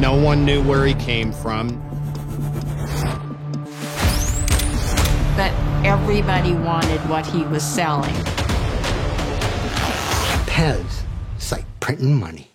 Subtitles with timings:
[0.00, 1.78] No one knew where he came from.
[5.36, 5.52] But
[5.84, 8.14] everybody wanted what he was selling.
[10.46, 11.02] Pez.
[11.36, 12.49] It's like printing money.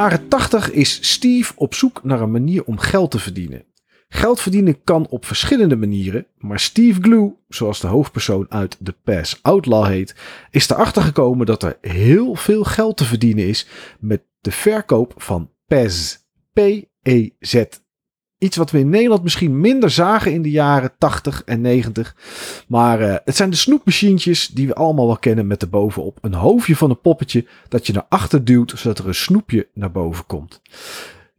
[0.00, 3.64] Jaren 80 is Steve op zoek naar een manier om geld te verdienen.
[4.08, 9.38] Geld verdienen kan op verschillende manieren, maar Steve Glue, zoals de hoofdpersoon uit The Pass
[9.42, 10.14] Outlaw heet,
[10.50, 13.66] is erachter gekomen dat er heel veel geld te verdienen is
[13.98, 16.18] met de verkoop van Pez.
[16.52, 17.64] P-E-Z.
[18.40, 22.16] Iets wat we in Nederland misschien minder zagen in de jaren 80 en 90.
[22.68, 26.76] Maar eh, het zijn de snoepmachientjes die we allemaal wel kennen met erbovenop een hoofdje
[26.76, 30.60] van een poppetje dat je naar achter duwt zodat er een snoepje naar boven komt.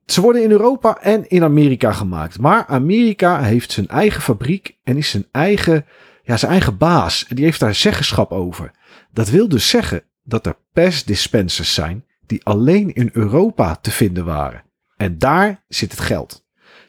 [0.06, 2.40] Ze worden in Europa en in Amerika gemaakt.
[2.40, 5.86] Maar Amerika heeft zijn eigen fabriek en is zijn eigen,
[6.24, 7.26] ja, zijn eigen baas.
[7.28, 8.72] En die heeft daar zeggenschap over.
[9.14, 14.26] Dat wil dus zeggen dat er PES dispensers zijn die alleen in Europa te vinden
[14.26, 14.64] waren.
[14.98, 16.41] En daar zit het geld.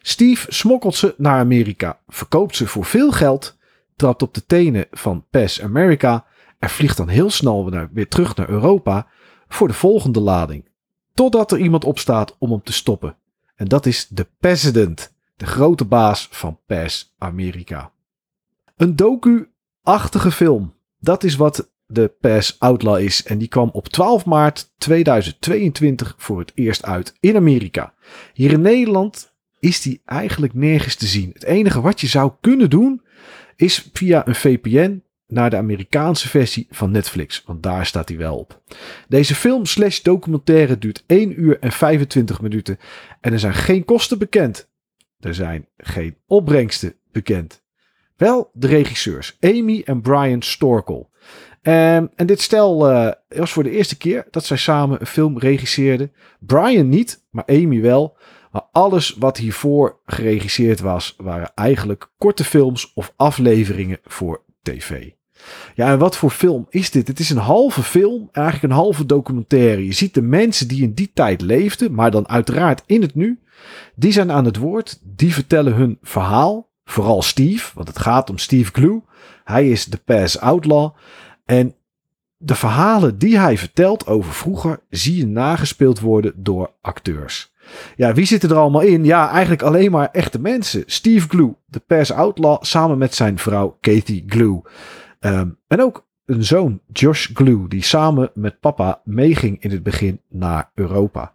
[0.02, 3.56] Steve smokkelt ze naar Amerika, verkoopt ze voor veel geld,
[3.96, 6.24] trapt op de tenen van PES America
[6.58, 9.06] en vliegt dan heel snel weer, terug naar Europa
[9.48, 10.68] voor de volgende lading.
[11.14, 13.16] Totdat er iemand opstaat om hem te stoppen.
[13.54, 17.92] En dat is de president, de grote baas van PES Amerika.
[18.76, 20.74] Een docu-achtige film.
[20.98, 23.24] Dat is wat de PES Outlaw is.
[23.24, 27.94] En die kwam op 12 maart 2022 voor het eerst uit in Amerika.
[28.32, 29.31] Hier in Nederland
[29.62, 31.30] is die eigenlijk nergens te zien.
[31.32, 33.02] Het enige wat je zou kunnen doen
[33.56, 38.38] is via een VPN naar de Amerikaanse versie van Netflix, want daar staat hij wel
[38.38, 38.62] op.
[39.08, 42.78] Deze film slash documentaire duurt 1 uur en 25 minuten
[43.20, 44.70] en er zijn geen kosten bekend.
[45.20, 47.62] Er zijn geen opbrengsten bekend.
[48.16, 51.10] Wel de regisseurs, Amy en Brian Storkel.
[51.62, 55.38] En, en dit stel uh, was voor de eerste keer dat zij samen een film
[55.38, 56.12] regisseerden.
[56.40, 58.16] Brian niet, maar Amy wel.
[58.52, 65.10] Maar alles wat hiervoor geregisseerd was, waren eigenlijk korte films of afleveringen voor tv.
[65.74, 67.08] Ja, en wat voor film is dit?
[67.08, 69.84] Het is een halve film, eigenlijk een halve documentaire.
[69.84, 73.40] Je ziet de mensen die in die tijd leefden, maar dan uiteraard in het nu.
[73.94, 76.70] Die zijn aan het woord, die vertellen hun verhaal.
[76.84, 79.02] Vooral Steve, want het gaat om Steve Glue.
[79.44, 80.94] Hij is de Pass Outlaw.
[81.44, 81.74] En
[82.36, 87.51] de verhalen die hij vertelt over vroeger zie je nagespeeld worden door acteurs.
[87.96, 89.04] Ja, wie zit er allemaal in?
[89.04, 90.82] Ja, eigenlijk alleen maar echte mensen.
[90.86, 94.62] Steve Glue, de Pass Outlaw, samen met zijn vrouw Kathy Glue.
[95.20, 100.20] Um, en ook een zoon, Josh Glue, die samen met papa meeging in het begin
[100.28, 101.34] naar Europa.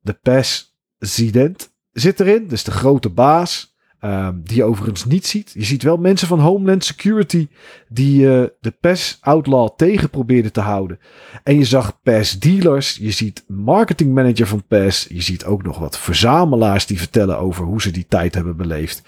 [0.00, 3.69] De president zit erin, dus de grote baas.
[4.04, 5.50] Um, die je overigens niet ziet.
[5.54, 7.48] Je ziet wel mensen van Homeland Security
[7.88, 10.98] die uh, de PES Outlaw tegen probeerden te houden.
[11.42, 15.78] En je zag PES dealers, je ziet marketing manager van PES, je ziet ook nog
[15.78, 19.02] wat verzamelaars die vertellen over hoe ze die tijd hebben beleefd.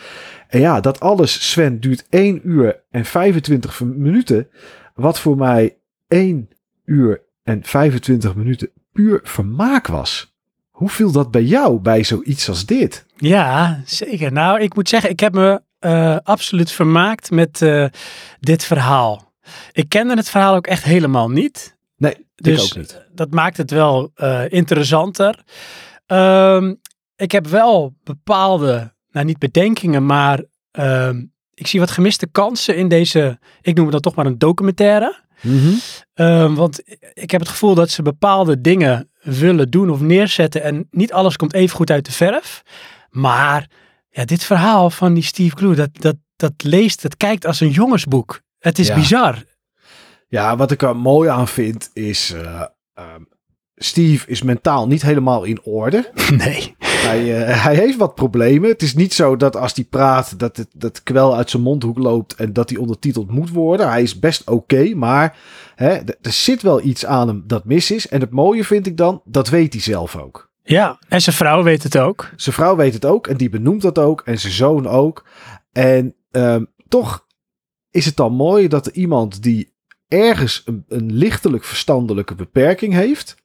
[0.49, 4.49] En ja, dat alles, Sven, duurt 1 uur en 25 minuten.
[4.95, 5.77] Wat voor mij
[6.09, 6.49] 1
[6.85, 10.32] uur en 25 minuten puur vermaak was.
[10.83, 13.07] Hoe viel dat bij jou bij zoiets als dit?
[13.17, 14.33] Ja, zeker.
[14.33, 17.87] Nou, ik moet zeggen, ik heb me uh, absoluut vermaakt met uh,
[18.41, 19.33] dit verhaal.
[19.73, 21.77] Ik kende het verhaal ook echt helemaal niet.
[21.97, 23.07] Nee, dus ik ook niet.
[23.13, 25.45] Dat maakt het wel uh, interessanter.
[26.07, 26.81] Um,
[27.17, 30.45] ik heb wel bepaalde, nou niet bedenkingen, maar
[30.79, 31.11] uh,
[31.55, 35.21] ik zie wat gemiste kansen in deze, ik noem het dan toch maar een documentaire.
[35.41, 35.79] Mm -hmm.
[36.15, 36.83] uh, want
[37.15, 41.37] ik heb het gevoel dat ze bepaalde dingen willen doen of neerzetten en niet alles
[41.37, 42.63] komt even goed uit de verf.
[43.11, 43.67] Maar
[44.11, 47.71] ja, dit verhaal van die Steve Glue, dat, dat, dat leest, dat kijkt als een
[47.71, 48.41] jongensboek.
[48.59, 48.95] Het is Ja.
[48.95, 49.45] bizar.
[50.29, 52.33] Ja, wat ik er mooi aan vind is.
[52.33, 52.63] eh,
[52.95, 53.23] ehm,
[53.85, 56.11] Steve is mentaal niet helemaal in orde.
[56.37, 56.75] Nee.
[56.79, 58.71] Hij, eh, hij heeft wat problemen.
[58.71, 61.99] Het is niet zo dat als hij praat dat het dat kwel uit zijn mondhoek
[61.99, 63.89] loopt en dat hij ondertiteld moet worden.
[63.89, 65.37] Hij is best oké, maar
[65.75, 65.89] hè,
[66.21, 68.09] er zit wel iets aan hem dat mis is.
[68.09, 70.51] En het mooie vind ik dan, dat weet hij zelf ook.
[70.63, 72.31] Ja, en zijn vrouw weet het ook.
[72.37, 75.27] Zijn vrouw weet het ook en die benoemt dat ook en zijn zoon ook.
[75.73, 77.27] En ehm, toch
[77.91, 79.73] is het dan mooi dat er iemand die
[80.09, 83.42] ergens een, een lichtelijk verstandelijke beperking heeft,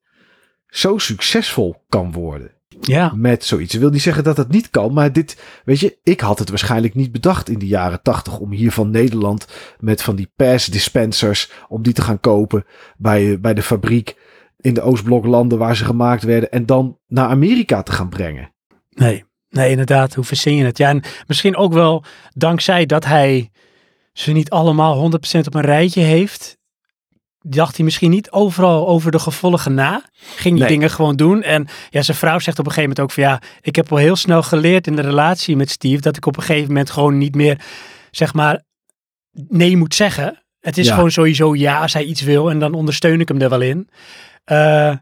[0.67, 2.51] zo succesvol kan worden.
[2.81, 3.73] Ja, met zoiets.
[3.73, 6.49] Ik wil niet zeggen dat het niet kan, maar dit, weet je, ik had het
[6.49, 9.47] waarschijnlijk niet bedacht in de jaren tachtig om hier van Nederland
[9.79, 12.65] met van die pass dispensers, om die te gaan kopen
[12.97, 14.15] bij, bij de fabriek
[14.57, 18.53] in de Oostbloklanden waar ze gemaakt werden en dan naar Amerika te gaan brengen.
[18.89, 19.25] nee.
[19.49, 20.13] Nee, inderdaad.
[20.13, 20.77] Hoe verzin je het?
[20.77, 22.03] Ja, en misschien ook wel
[22.33, 23.51] dankzij dat hij
[24.13, 26.57] ze niet allemaal 100% op een rijtje heeft.
[27.49, 30.03] Dacht hij misschien niet overal over de gevolgen na.
[30.35, 30.67] Ging die Nee.
[30.73, 31.44] dingen gewoon doen.
[31.44, 33.97] En ja, zijn vrouw zegt op een gegeven moment ook van ja, ik heb al
[33.97, 37.17] heel snel geleerd in de relatie met Steve dat ik op een gegeven moment gewoon
[37.17, 37.61] niet meer,
[38.11, 38.63] zeg maar,
[39.47, 40.44] nee moet zeggen.
[40.59, 40.94] Het is Ja.
[40.94, 43.89] gewoon sowieso ja als hij iets wil en dan ondersteun ik hem er wel in.
[44.43, 44.95] Eh,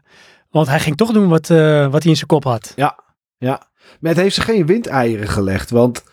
[0.50, 2.72] want hij ging toch doen wat, eh, wat hij in zijn kop had.
[2.76, 2.98] Ja,
[3.38, 3.70] ja.
[4.00, 6.04] Maar het heeft ze geen windeieren gelegd, want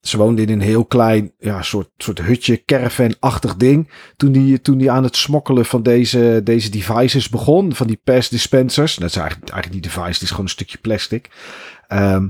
[0.00, 3.90] ze woonde in een heel klein ja, soort, soort hutje, caravan-achtig ding.
[4.16, 8.28] Toen die, toen die aan het smokkelen van deze, deze devices begon, van die pass
[8.28, 8.94] dispensers.
[8.94, 11.30] Dat is eigenlijk, eigenlijk niet device, het is gewoon een stukje plastic.
[11.88, 12.28] Ehm,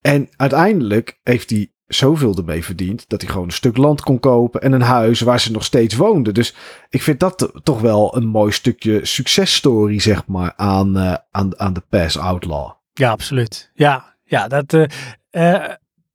[0.00, 4.60] en uiteindelijk heeft hij zoveel ermee verdiend dat hij gewoon een stuk land kon kopen
[4.60, 6.32] en een huis waar ze nog steeds woonde.
[6.32, 6.54] Dus
[6.88, 11.60] ik vind dat to- toch wel een mooi stukje successtory, zeg maar, aan, eh, aan,
[11.60, 12.70] aan de Pass Outlaw.
[12.92, 13.70] Ja, absoluut.
[13.74, 14.88] Ja, ja dat,
[15.30, 15.64] eh,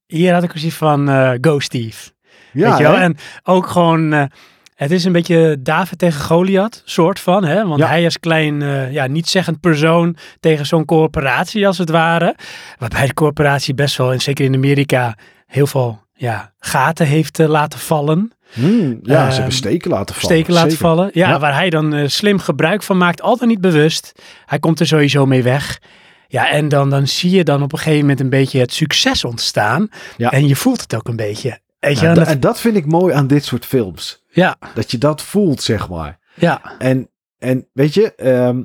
[0.10, 2.10] hier had ik precies van eh, Go Steve.
[2.54, 2.96] Ja, weet je wel?
[2.96, 3.00] hè?
[3.02, 4.24] En ook gewoon, eh,
[4.76, 7.44] het is een beetje David tegen Goliath, soort van.
[7.46, 7.68] Hè?
[7.68, 7.88] Want Ja.
[7.88, 12.36] hij als klein, eh, ja, niet zeggend persoon tegen zo'n corporatie als het ware.
[12.78, 15.16] Waarbij de corporatie best wel, en zeker in Amerika,
[15.48, 18.32] heel veel ja, gaten heeft laten vallen.
[18.54, 20.30] Hmm, ja, ze Ehm, hebben steken laten vallen.
[20.36, 20.86] Steken laten zeker.
[20.88, 21.10] vallen.
[21.14, 21.40] Ja, Ja.
[21.40, 24.12] waar hij dan slim gebruik van maakt, al dan niet bewust.
[24.46, 25.80] Hij komt er sowieso mee weg.
[26.32, 29.24] Ja, en dan, dan zie je dan op een gegeven moment een beetje het succes
[29.26, 29.90] ontstaan.
[30.18, 30.32] Ja.
[30.32, 31.60] En je voelt het ook een beetje.
[31.80, 34.24] Weet je, Ja, en da- dat- en dat vind ik mooi aan dit soort films.
[34.32, 36.20] ja, Dat je dat voelt, zeg maar.
[36.36, 38.64] ja, En, en weet je, ehm,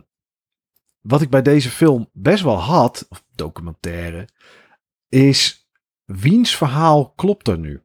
[1.00, 4.28] wat ik bij deze film best wel had, of documentaire,
[5.08, 5.68] is
[6.04, 7.82] wiens verhaal klopt er nu?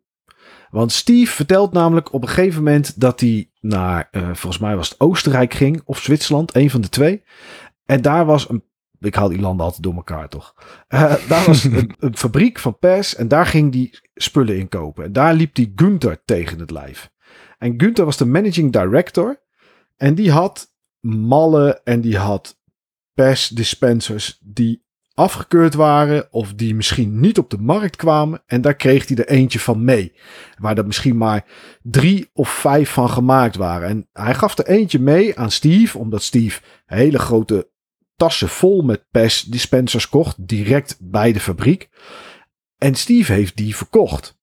[0.70, 4.90] Want Steve vertelt namelijk op een gegeven moment dat hij naar, eh, volgens mij was
[4.90, 7.24] het Oostenrijk ging, of Zwitserland, een van de twee.
[7.86, 8.64] En daar was een,
[9.00, 10.56] ik haal die landen altijd door elkaar toch.
[10.88, 15.04] Eh, daar was een, een fabriek van pers en daar ging die spullen in kopen.
[15.04, 17.12] En daar liep die Gunther tegen het lijf.
[17.58, 19.42] En Gunther was de managing director.
[19.98, 22.60] En die had mallen en die had
[23.14, 28.44] persdispensers die afgekeurd waren of die misschien niet op de markt kwamen.
[28.46, 30.14] En daar kreeg hij er eentje van mee.
[30.58, 31.46] Waar er misschien maar
[31.82, 33.90] drie of vijf van gemaakt waren.
[33.90, 37.70] En hij gaf er eentje mee aan Steve, omdat Steve hele grote
[38.20, 41.90] tassen vol met persdispensers kocht, direct bij de fabriek.
[42.78, 44.38] En Steve heeft die verkocht.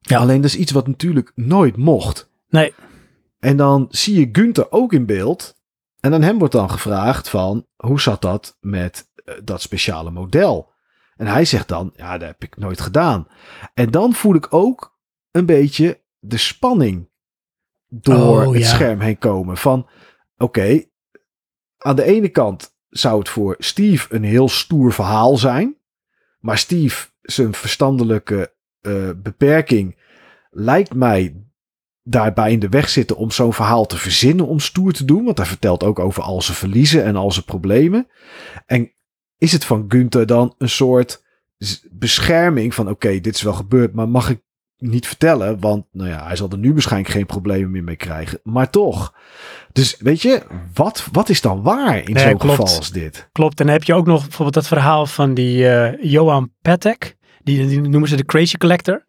[0.00, 0.18] Ja.
[0.18, 2.30] Alleen dat is iets wat natuurlijk nooit mocht.
[2.48, 2.74] nee,
[3.38, 5.58] En dan zie je Gunther ook in beeld.
[6.00, 10.72] En aan hem wordt dan gevraagd van, hoe zat dat met eh, dat speciale model?
[11.16, 13.26] En hij zegt dan, ja, dat heb ik nooit gedaan.
[13.74, 14.98] En dan voel ik ook
[15.30, 17.08] een beetje de spanning
[17.88, 18.68] door Oh, het ja.
[18.68, 19.56] scherm heen komen.
[19.56, 19.88] Van,
[20.36, 20.84] oké,
[21.78, 25.76] aan de ene kant zou het voor Steve een heel stoer verhaal zijn.
[26.40, 29.96] Maar Steve, zijn verstandelijke eh, beperking,
[30.50, 31.44] lijkt mij
[32.02, 35.24] daarbij in de weg zitten om zo'n verhaal te verzinnen om stoer te doen.
[35.24, 38.08] Want hij vertelt ook over al zijn verliezen en al zijn problemen.
[38.66, 38.92] En
[39.38, 41.24] is het van Gunther dan een soort
[41.90, 44.42] bescherming van oké, dit is wel gebeurd, maar mag ik
[44.80, 45.60] niet vertellen?
[45.60, 48.40] Want nou ja, hij zal er nu waarschijnlijk geen problemen meer mee krijgen.
[48.42, 49.14] Maar toch.
[49.72, 50.42] Dus weet je,
[50.74, 53.28] wat, wat is dan waar in Nee, zo'n geval als dit?
[53.32, 53.60] klopt.
[53.60, 57.16] En dan heb je ook nog bijvoorbeeld dat verhaal van die eh, Johan Patek.
[57.42, 59.04] Die, die noemen ze de Crazy Collector.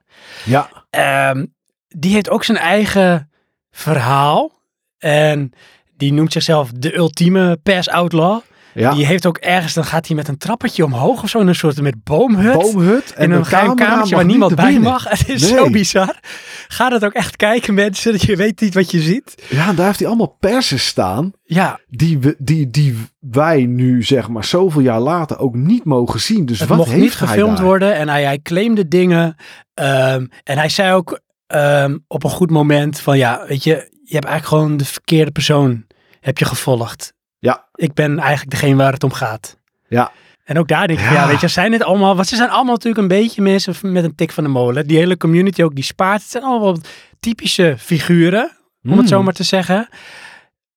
[0.46, 1.46] Ja, Ehm,
[1.88, 3.30] die heeft ook zijn eigen
[3.72, 4.60] verhaal.
[4.98, 5.52] En
[5.98, 8.40] die noemt zichzelf de ultieme pass outlaw.
[8.74, 8.94] Ja.
[8.94, 11.56] Die heeft ook ergens, dan gaat hij met een trappetje omhoog of zo in een
[11.56, 12.54] soort met boomhut.
[12.54, 15.04] boomhut en in een geheim kamertje waar niemand bij mag.
[15.10, 15.50] Het is Nee.
[15.50, 16.20] zo bizar.
[16.68, 19.44] Ga het ook echt kijken mensen, dat je weet niet wat je ziet.
[19.50, 21.32] Ja, daar heeft hij allemaal persen staan.
[21.44, 26.20] Ja, die, we, die, die wij nu, zeg maar, zoveel jaar later ook niet mogen
[26.20, 26.46] zien.
[26.46, 29.36] Dus het wat mocht heeft niet gefilmd worden en hij, hij claimde dingen.
[29.74, 33.72] Ehm, en hij zei ook ehm, op een goed moment van ja, weet je,
[34.04, 35.86] je hebt eigenlijk gewoon de verkeerde persoon
[36.20, 37.14] heb je gevolgd.
[37.42, 37.68] Ja.
[37.76, 39.58] Ik ben eigenlijk degene waar het om gaat.
[39.88, 40.12] Ja.
[40.44, 41.28] En ook daar denk ik, ja, Ja.
[41.28, 44.16] weet je, zijn dit allemaal, want ze zijn allemaal natuurlijk een beetje mensen met een
[44.16, 44.88] tik van de molen.
[44.88, 46.22] Die hele community ook, die spaart.
[46.22, 46.88] Het zijn allemaal wat
[47.20, 48.52] typische figuren,
[48.84, 49.08] om het Hmm.
[49.08, 49.88] zo maar te zeggen.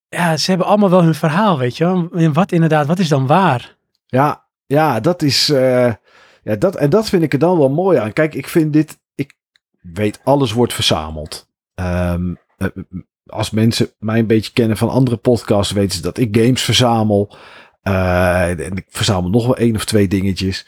[0.09, 2.09] Ja, ze hebben allemaal wel hun verhaal, weet je.
[2.13, 3.77] En wat inderdaad, wat is dan waar?
[4.07, 5.49] Ja, ja, dat is.
[5.49, 5.93] eh,
[6.43, 8.13] ja, dat, en dat vind ik er dan wel mooi aan.
[8.13, 8.99] Kijk, ik vind dit.
[9.15, 9.35] Ik
[9.81, 11.49] weet, alles wordt verzameld.
[11.75, 12.69] Ehm, eh,
[13.27, 17.37] als mensen mij een beetje kennen van andere podcasts, weten ze dat ik games verzamel.
[17.83, 20.67] Eh, en ik verzamel nog wel één of twee dingetjes.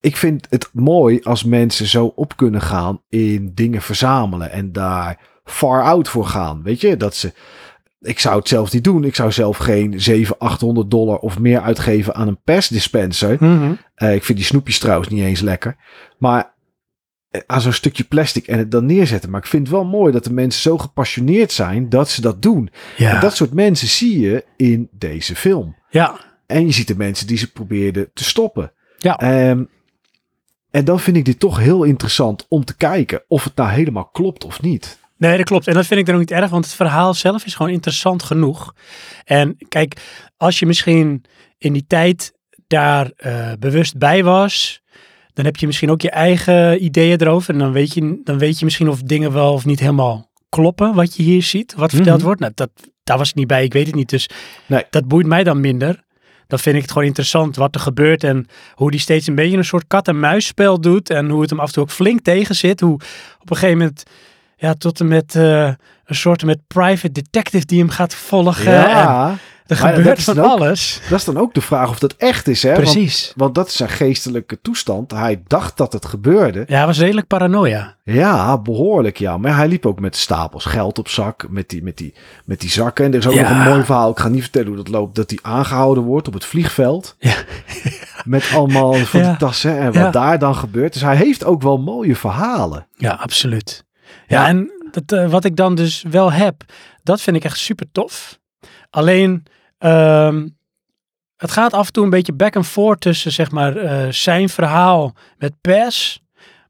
[0.00, 5.20] Ik vind het mooi als mensen zo op kunnen gaan in dingen verzamelen en daar
[5.44, 6.62] far out voor gaan.
[6.62, 7.32] Weet je, dat ze.
[8.00, 9.04] Ik zou het zelf niet doen.
[9.04, 13.36] Ik zou zelf geen 700, 800 dollar of meer uitgeven aan een persdispenser.
[13.40, 13.72] Mhm.
[13.94, 15.76] Eh, ik vind die snoepjes trouwens niet eens lekker.
[16.18, 16.53] Maar
[17.46, 19.30] aan zo'n stukje plastic en het dan neerzetten.
[19.30, 22.42] Maar ik vind het wel mooi dat de mensen zo gepassioneerd zijn dat ze dat
[22.42, 22.70] doen.
[22.96, 23.14] Ja.
[23.14, 25.76] En dat soort mensen zie je in deze film.
[25.90, 26.32] ja.
[26.46, 28.72] En je ziet de mensen die ze probeerden te stoppen.
[28.98, 29.18] Ja.
[29.18, 29.64] Ehm,
[30.70, 34.04] en dan vind ik dit toch heel interessant om te kijken of het nou helemaal
[34.04, 34.98] klopt of niet.
[35.16, 35.66] Nee, dat klopt.
[35.66, 38.22] En dat vind ik dan ook niet erg, want het verhaal zelf is gewoon interessant
[38.22, 38.74] genoeg.
[39.24, 40.00] En kijk,
[40.36, 41.24] als je misschien
[41.58, 42.32] in die tijd
[42.66, 44.82] daar eh, bewust bij was,
[45.34, 47.52] dan heb je misschien ook je eigen ideeën erover.
[47.52, 50.94] En dan weet je, dan weet je misschien of dingen wel of niet helemaal kloppen,
[50.94, 52.24] wat je hier ziet, wat verteld Mhm.
[52.26, 52.40] wordt.
[52.40, 52.70] Nou, dat,
[53.04, 54.08] daar was ik niet bij, ik weet het niet.
[54.08, 54.28] Dus
[54.66, 54.82] Nee.
[54.90, 56.02] dat boeit mij dan minder.
[56.46, 59.56] Dan vind ik het gewoon interessant wat er gebeurt en hoe die steeds een beetje
[59.56, 61.10] een soort kat-en-muisspel doet.
[61.10, 62.80] En hoe het hem af en toe ook flink tegen zit.
[62.80, 62.94] Hoe
[63.40, 64.02] op een gegeven moment,
[64.56, 65.64] ja, tot en met eh,
[66.04, 68.66] een soort met private detective die hem gaat volgen.
[68.66, 69.28] En ja,
[69.66, 71.00] er Maar dat gebeurt van ook- alles.
[71.08, 72.62] dat is dan ook de vraag of dat echt is.
[72.62, 72.68] Hè?
[72.72, 73.32] Want, Precies.
[73.36, 75.10] want dat is zijn geestelijke toestand.
[75.10, 76.64] Hij dacht dat het gebeurde.
[76.66, 77.96] Ja, hij was redelijk paranoia.
[78.02, 79.38] Ja, behoorlijk ja.
[79.38, 81.46] Maar hij liep ook met stapels geld op zak.
[81.50, 83.04] Met die, met die, met die zakken.
[83.04, 83.40] En er is ook Ja.
[83.40, 84.10] nog een mooi verhaal.
[84.10, 85.14] Ik ga niet vertellen hoe dat loopt.
[85.16, 87.16] Dat hij aangehouden wordt op het vliegveld.
[87.18, 87.34] Ja.
[88.24, 89.28] Met allemaal van Ja.
[89.28, 89.78] die tassen.
[89.78, 90.92] En wat daar dan gebeurt.
[90.92, 92.86] Dus hij heeft ook wel mooie verhalen.
[92.96, 93.84] Ja, absoluut.
[94.26, 96.64] Ja, en dat, eh, wat ik dan dus wel heb,
[97.02, 98.38] dat vind ik echt super tof.
[98.90, 99.42] Alleen,
[99.78, 100.48] ehm,
[101.36, 104.48] het gaat af en toe een beetje back and forth tussen zeg maar eh, zijn
[104.48, 106.20] verhaal met pers,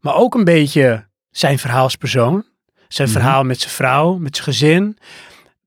[0.00, 2.44] maar ook een beetje zijn verhaal als persoon.
[2.88, 3.18] Zijn Mhm.
[3.18, 4.98] verhaal met zijn vrouw, met zijn gezin.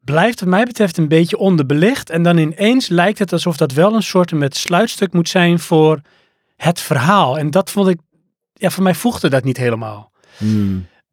[0.03, 2.09] Blijft wat mij betreft een beetje onderbelicht.
[2.09, 6.01] En dan ineens lijkt het alsof dat wel een soort met sluitstuk moet zijn voor
[6.55, 7.37] het verhaal.
[7.37, 7.99] En dat vond ik,
[8.53, 10.11] ja, voor mij voegde dat niet helemaal.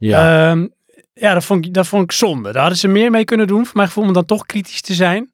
[0.07, 0.51] Ja.
[0.51, 0.67] Ehm,
[1.15, 2.53] ja, dat vond, ik, dat vond ik zonde.
[2.53, 4.95] Daar hadden ze meer mee kunnen doen, voor mijn gevoel, om dan toch kritisch te
[4.95, 5.33] zijn.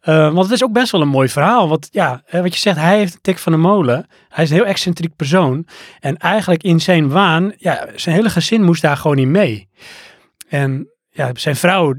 [0.00, 1.68] Eh, want het is ook best wel een mooi verhaal.
[1.68, 4.06] Want ja, wat je zegt, hij heeft een tik van de molen.
[4.28, 5.66] Hij is een heel excentriek persoon.
[6.00, 9.68] En eigenlijk in zijn waan, ja, zijn hele gezin moest daar gewoon niet mee.
[10.48, 11.94] En ja, zijn vrouw,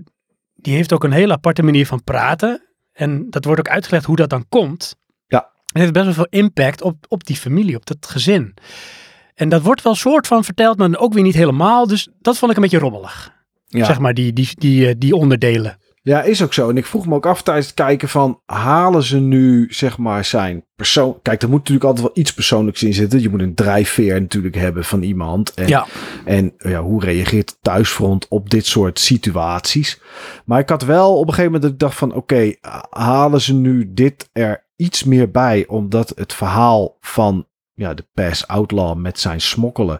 [0.55, 2.67] die heeft ook een hele aparte manier van praten.
[2.93, 4.95] En dat wordt ook uitgelegd hoe dat dan komt.
[5.27, 5.51] Ja.
[5.65, 8.53] Het heeft best wel veel impact op, op die familie, op dat gezin.
[9.35, 11.87] En dat wordt wel soort van verteld, maar ook weer niet helemaal.
[11.87, 13.31] Dus dat vond ik een beetje rommelig.
[13.67, 13.85] ja.
[13.85, 15.77] Zeg maar, die, die, die, eh, die onderdelen.
[16.01, 16.69] Ja, is ook zo.
[16.69, 20.25] En ik vroeg me ook af tijdens het kijken van, halen ze nu, zeg maar,
[20.25, 21.19] zijn persoon...
[21.21, 23.21] Kijk, er moet natuurlijk altijd wel iets persoonlijks in zitten.
[23.21, 25.53] Je moet een drijfveer natuurlijk hebben van iemand.
[25.53, 25.85] En, Ja.
[26.25, 30.01] en ja, hoe reageert het thuisfront op dit soort situaties?
[30.45, 32.53] Maar ik had wel op een gegeven moment dat ik dacht van, oké,
[32.89, 35.65] halen ze nu dit er iets meer bij?
[35.67, 39.99] Omdat het verhaal van ja, de Pass Outlaw met zijn smokkelen.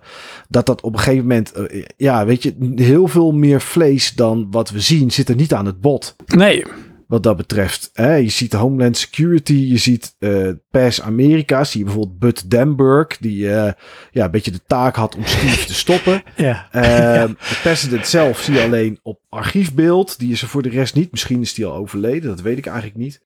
[0.50, 4.48] Dat dat op een gegeven moment, eh, ja, weet je, heel veel meer vlees dan
[4.52, 6.16] wat we zien zit er niet aan het bod.
[6.26, 6.64] Nee.
[7.08, 7.90] Wat dat betreft.
[7.94, 8.16] Hè?
[8.16, 13.50] Je ziet Homeland Security, je ziet eh Pass Amerika, zie je bijvoorbeeld Bud Denberg, die
[13.50, 13.72] eh,
[14.12, 16.24] ja, een beetje de taak had om Steve te stoppen.
[16.36, 16.68] Ja.
[16.72, 20.20] Ehm, de president zelf zie je alleen op archiefbeeld.
[20.20, 21.12] Die is er voor de rest niet.
[21.12, 23.22] Misschien is die al overleden, dat weet ik eigenlijk niet.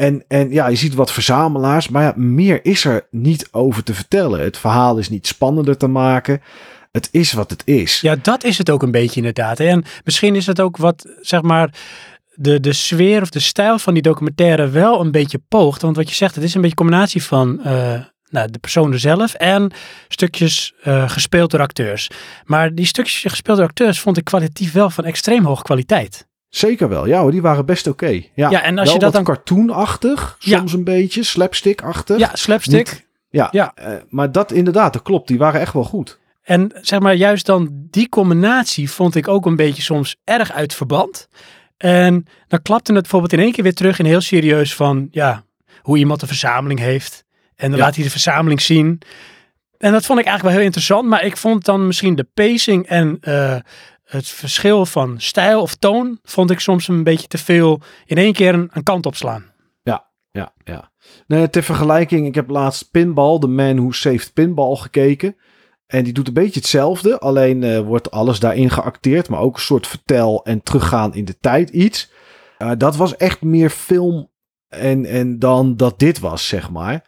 [0.00, 3.94] En, en ja, je ziet wat verzamelaars, maar ja, meer is er niet over te
[3.94, 4.40] vertellen.
[4.40, 6.40] Het verhaal is niet spannender te maken.
[6.92, 8.00] Het is wat het is.
[8.00, 9.60] ja, dat is het ook een beetje inderdaad.
[9.60, 11.74] En misschien is het ook wat, zeg maar,
[12.34, 15.82] de, de sfeer of de stijl van die documentaire wel een beetje poogt.
[15.82, 18.92] Want wat je zegt, het is een beetje een combinatie van eh, nou, de persoon
[18.92, 19.72] er zelf en
[20.08, 22.10] stukjes eh, gespeeld door acteurs.
[22.44, 26.28] Maar die stukjes gespeeld door acteurs vond ik kwalitatief wel van extreem hoge kwaliteit.
[26.50, 27.06] Zeker wel.
[27.06, 28.06] Ja hoor, die waren best oké.
[28.34, 30.58] Ja, Ja, en als wel je dat dan- cartoonachtig, Ja.
[30.58, 32.18] soms een beetje, slapstick-achtig.
[32.18, 32.86] Ja, slapstick.
[32.90, 33.72] Niet- Ja, Ja.
[33.74, 35.28] eh, maar dat inderdaad, dat klopt.
[35.28, 36.18] Die waren echt wel goed.
[36.42, 40.74] En zeg maar, juist dan die combinatie vond ik ook een beetje soms erg uit
[40.74, 41.28] verband.
[41.76, 45.44] En dan klapte het bijvoorbeeld in één keer weer terug in heel serieus van, ja,
[45.82, 47.24] hoe iemand een verzameling heeft.
[47.56, 47.84] En dan Ja.
[47.84, 49.00] laat hij de verzameling zien.
[49.78, 51.08] En dat vond ik eigenlijk wel heel interessant.
[51.08, 53.56] Maar ik vond dan misschien de pacing en eh,
[54.10, 58.32] het verschil van stijl of toon, vond ik soms een beetje te veel in één
[58.32, 59.44] keer een, een kant opslaan.
[60.32, 60.90] Ja, ja.
[61.26, 65.36] Nee, ter vergelijking, ik heb laatst Pinball, The Man Who Saved Pinball gekeken.
[65.86, 69.62] En die doet een beetje hetzelfde, alleen eh, wordt alles daarin geacteerd, maar ook een
[69.62, 72.12] soort vertel en teruggaan in de tijd iets.
[72.58, 74.30] Eh, dat was echt meer film
[74.68, 77.04] en, en dan dat dit was, zeg maar.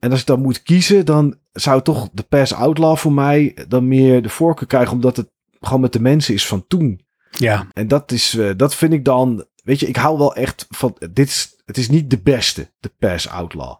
[0.00, 3.88] En als ik dan moet kiezen, dan zou toch de Pass Outlaw voor mij dan
[3.88, 5.30] meer de voorkeur krijgen, omdat het
[5.66, 7.04] gewoon met de mensen is van toen.
[7.30, 10.66] Ja, En dat is, eh, dat vind ik dan, weet je, ik hou wel echt
[10.68, 13.74] van, dit is Het is niet de beste, de Pass Outlaw.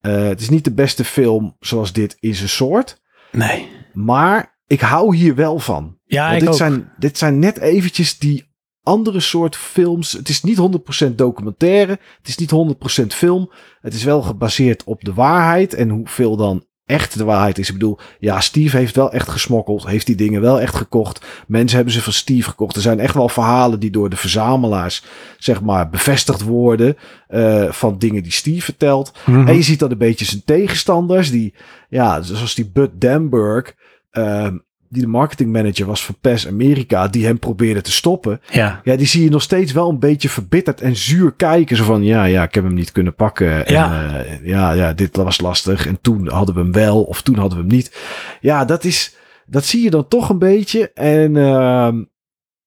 [0.00, 3.02] Eh, het is niet de beste film zoals dit in zijn soort.
[3.32, 3.68] Nee.
[3.92, 5.98] Maar ik hou hier wel van.
[6.04, 6.56] Ja, Want ik dit, ook.
[6.56, 8.52] zijn, dit zijn net eventjes die
[8.82, 10.12] andere soort films.
[10.12, 10.58] Het is niet
[11.06, 11.98] 100% documentaire.
[12.18, 13.50] Het is niet 100% film.
[13.80, 15.74] Het is wel gebaseerd op de waarheid.
[15.74, 17.68] En hoeveel dan echt de waarheid is.
[17.68, 19.86] Ik bedoel, ja, Steve heeft wel echt gesmokkeld.
[19.86, 21.26] Heeft die dingen wel echt gekocht.
[21.46, 22.76] Mensen hebben ze van Steve gekocht.
[22.76, 25.04] Er zijn echt wel verhalen die door de verzamelaars,
[25.38, 26.96] zeg maar, bevestigd worden.
[27.28, 29.12] eh, van dingen die Steve vertelt.
[29.26, 29.48] Mhm.
[29.48, 31.30] En je ziet dan een beetje zijn tegenstanders.
[31.30, 31.54] Die,
[31.88, 33.74] ja, zoals die Bud Damberg.
[34.10, 34.56] ehm,
[34.94, 37.08] die de marketingmanager was van PES Amerika.
[37.08, 38.40] Die hem probeerde te stoppen.
[38.50, 38.80] Ja.
[38.84, 41.76] Ja, die zie je nog steeds wel een beetje verbitterd en zuur kijken.
[41.76, 43.66] Zo van, ja, ja, ik heb hem niet kunnen pakken.
[43.66, 44.08] En, Ja.
[44.24, 45.86] eh, ja, ja, dit was lastig.
[45.86, 47.96] En toen hadden we hem wel, of toen hadden we hem niet.
[48.40, 50.92] Ja, dat is, dat zie je dan toch een beetje.
[50.92, 52.02] En ehm,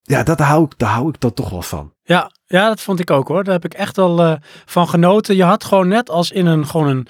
[0.01, 1.93] ja, dat hou ik, daar hou ik dan toch wel van.
[2.03, 3.43] Ja, ja, dat vond ik ook hoor.
[3.43, 4.33] Daar heb ik echt wel eh,
[4.65, 5.35] van genoten.
[5.35, 7.07] Je had gewoon net als in een gewoon een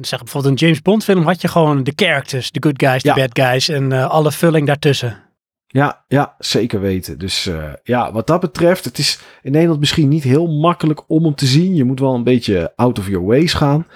[0.00, 3.08] zeg bijvoorbeeld een James Bond film had je gewoon de characters, de good guys, de
[3.08, 3.14] Ja.
[3.14, 5.22] bad guys en eh, alle vulling daartussen.
[5.66, 7.18] Ja, ja, zeker weten.
[7.18, 11.24] Dus eh, ja, wat dat betreft, het is in Nederland misschien niet heel makkelijk om
[11.24, 11.74] hem te zien.
[11.74, 13.86] Je moet wel een beetje out of your ways gaan.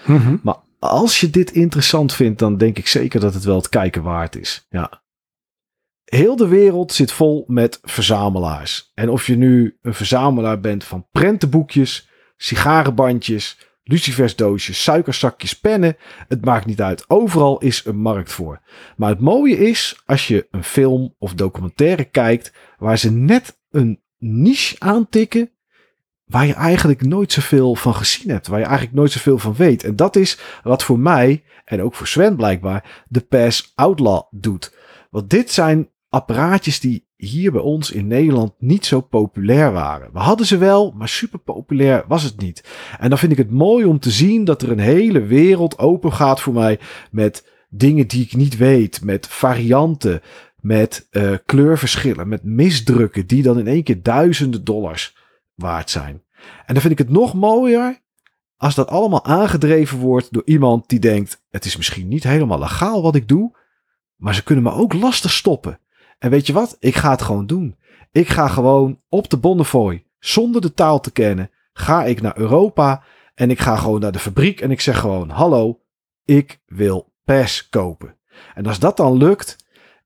[0.42, 4.02] Maar als je dit interessant vindt, dan denk ik zeker dat het wel het kijken
[4.02, 4.66] waard is.
[4.70, 5.02] Ja.
[6.04, 8.90] Heel de wereld zit vol met verzamelaars.
[8.94, 15.96] En of je nu een verzamelaar bent van prentenboekjes, sigarenbandjes, lucifersdoosjes, suikerzakjes, pennen,
[16.28, 17.04] het maakt niet uit.
[17.08, 18.60] Overal is een markt voor.
[18.96, 24.02] Maar het mooie is, als je een film of documentaire kijkt, waar ze net een
[24.18, 25.50] niche aantikken,
[26.24, 28.46] waar je eigenlijk nooit zoveel van gezien hebt.
[28.46, 29.84] Waar je eigenlijk nooit zoveel van weet.
[29.84, 34.76] En dat is wat voor mij, en ook voor Sven blijkbaar, de Pass Outlaw doet.
[35.10, 40.12] Want dit zijn apparaatjes die hier bij ons in Nederland niet zo populair waren.
[40.12, 42.64] We hadden ze wel, maar super populair was het niet.
[42.98, 46.12] En dan vind ik het mooi om te zien dat er een hele wereld open
[46.12, 46.78] gaat voor mij
[47.10, 50.20] met dingen die ik niet weet, met varianten,
[50.60, 55.16] met eh, kleurverschillen, met misdrukken die dan in één keer duizenden dollars
[55.54, 56.22] waard zijn.
[56.66, 58.02] En dan vind ik het nog mooier
[58.56, 63.02] als dat allemaal aangedreven wordt door iemand die denkt: het is misschien niet helemaal legaal
[63.02, 63.56] wat ik doe,
[64.16, 65.78] maar ze kunnen me ook lastig stoppen.
[66.18, 66.76] En weet je wat?
[66.80, 67.76] Ik ga het gewoon doen.
[68.12, 73.02] Ik ga gewoon op de Bonnefoy, zonder de taal te kennen, ga ik naar Europa
[73.34, 75.80] en ik ga gewoon naar de fabriek en ik zeg gewoon: hallo,
[76.24, 78.16] ik wil pers kopen.
[78.54, 79.56] En als dat dan lukt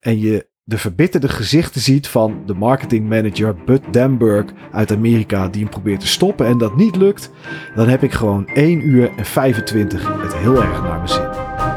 [0.00, 5.70] en je de verbitterde gezichten ziet van de marketingmanager Bud Damberg uit Amerika die hem
[5.70, 7.30] probeert te stoppen en dat niet lukt,
[7.74, 11.67] dan heb ik gewoon 1 uur en 25 het heel erg naar mijn zin.